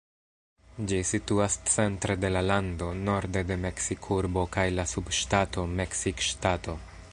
Ĝi 0.91 0.97
situas 1.09 1.57
centre 1.73 2.15
de 2.23 2.31
la 2.37 2.41
lando, 2.47 2.87
norde 3.11 3.45
de 3.51 3.59
Meksikurbo 3.67 4.47
kaj 4.57 4.67
la 4.79 4.89
subŝtato 4.97 5.71
Meksikŝtato. 5.81 6.79